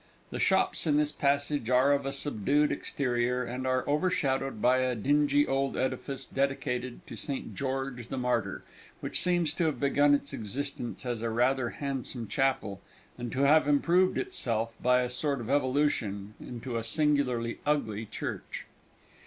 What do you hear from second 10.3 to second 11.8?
existence as a rather